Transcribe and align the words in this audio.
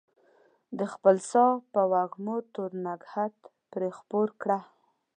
د 0.77 0.79
خپل 0.93 1.15
ساه 1.31 1.53
په 1.73 1.81
وږمو 1.91 2.37
تور 2.53 2.71
نګهت 2.87 3.35
پرې 3.71 3.89
خپور 3.97 4.27
کړه 4.41 4.59